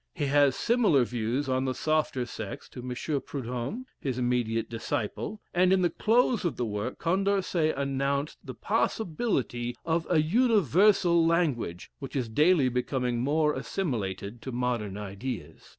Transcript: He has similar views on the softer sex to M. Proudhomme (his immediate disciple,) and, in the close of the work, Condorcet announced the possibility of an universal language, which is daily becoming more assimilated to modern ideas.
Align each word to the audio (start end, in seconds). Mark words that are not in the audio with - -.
He 0.15 0.25
has 0.25 0.55
similar 0.55 1.05
views 1.05 1.47
on 1.47 1.65
the 1.65 1.75
softer 1.75 2.25
sex 2.25 2.67
to 2.69 2.79
M. 2.81 2.95
Proudhomme 3.23 3.85
(his 3.99 4.17
immediate 4.17 4.67
disciple,) 4.67 5.39
and, 5.53 5.71
in 5.71 5.83
the 5.83 5.91
close 5.91 6.43
of 6.43 6.55
the 6.55 6.65
work, 6.65 6.97
Condorcet 6.97 7.75
announced 7.77 8.39
the 8.43 8.55
possibility 8.55 9.75
of 9.85 10.07
an 10.09 10.23
universal 10.27 11.23
language, 11.23 11.91
which 11.99 12.15
is 12.15 12.29
daily 12.29 12.67
becoming 12.67 13.19
more 13.19 13.53
assimilated 13.53 14.41
to 14.41 14.51
modern 14.51 14.97
ideas. 14.97 15.69